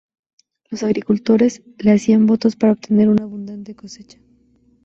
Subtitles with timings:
[0.71, 4.17] Los agricultores le hacían votos para obtener una abundante cosecha.